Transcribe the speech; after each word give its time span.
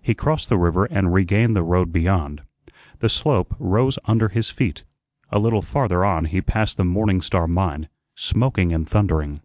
He 0.00 0.14
crossed 0.14 0.48
the 0.48 0.56
river 0.56 0.86
and 0.86 1.12
regained 1.12 1.54
the 1.54 1.62
road 1.62 1.92
beyond. 1.92 2.40
The 3.00 3.10
slope 3.10 3.54
rose 3.58 3.98
under 4.06 4.28
his 4.30 4.48
feet; 4.48 4.84
a 5.30 5.38
little 5.38 5.60
farther 5.60 6.02
on 6.02 6.24
he 6.24 6.40
passed 6.40 6.78
the 6.78 6.84
Morning 6.86 7.20
Star 7.20 7.46
mine, 7.46 7.90
smoking 8.14 8.72
and 8.72 8.88
thundering. 8.88 9.42